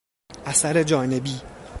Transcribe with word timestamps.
اثر 0.45 0.83
جانبی 0.83 1.41